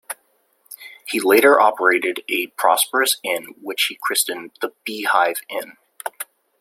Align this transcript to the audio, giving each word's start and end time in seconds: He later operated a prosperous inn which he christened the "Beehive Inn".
He 1.05 1.19
later 1.19 1.59
operated 1.61 2.23
a 2.27 2.47
prosperous 2.47 3.17
inn 3.21 3.53
which 3.61 3.83
he 3.83 3.99
christened 4.01 4.49
the 4.59 4.73
"Beehive 4.83 5.41
Inn". 5.47 5.77